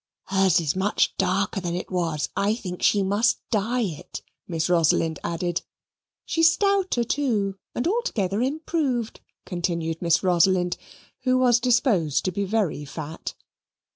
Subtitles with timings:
[0.29, 5.19] "Hers is much darker than it was; I think she must dye it," Miss Rosalind
[5.23, 5.61] added.
[6.25, 10.77] "She is stouter, too, and altogether improved," continued Miss Rosalind,
[11.21, 13.35] who was disposed to be very fat.